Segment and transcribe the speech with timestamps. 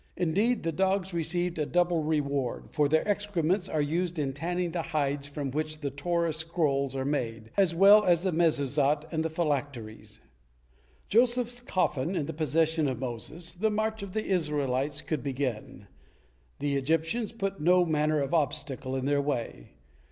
[0.17, 4.81] Indeed, the dogs received a double reward, for their excrements are used in tanning the
[4.81, 9.29] hides from which the Torah scrolls are made, as well as the Mezuzot and the
[9.29, 10.19] phylacteries.
[11.07, 15.85] Joseph's coffin in the possession of Moses, the march of the Israelites could begin.
[16.57, 19.73] The Egyptians put no manner of obstacle in their way.